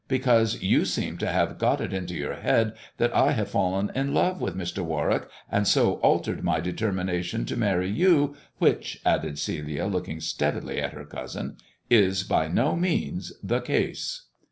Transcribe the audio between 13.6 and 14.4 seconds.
case."